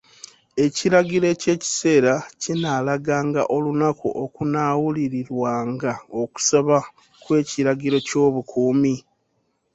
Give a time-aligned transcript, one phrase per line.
[0.65, 6.77] Ekiragiro eky'ekiseera kinaalaganga olunaku okunaawulirirwanga okusaba
[7.23, 8.93] kw'ekiragiro ky'obukuumi.